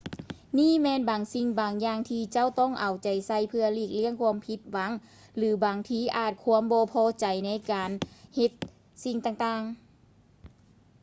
[0.57, 4.91] ນີ້ແມ່ນບາງສິ່ງບາງຢ່າງທີເຈົ້າຕ້ອງເອົາໃຈໃສ່ ເພື່ອຫຼີກລ້ຽງຄວາມຜິດຫວັງ
[5.37, 7.91] ຫຼື ບາງທີອາດຄວາມບໍ່ພໍໃຈໃນການ
[8.35, 8.51] ເຮັດ
[9.03, 9.75] ສິ່ງຕ່າງໆ